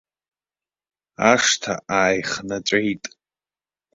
Ашҭа 1.31 1.73
ааихнаҵәеит. 1.97 3.03